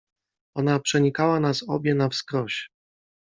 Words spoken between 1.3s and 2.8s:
nas obie na wskroś…